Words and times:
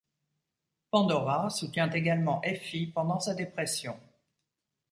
Pandora 0.89 1.51
soutient 1.51 1.91
également 1.91 2.41
Effy 2.43 2.87
pendant 2.87 3.19
sa 3.19 3.35
dépression. 3.35 3.99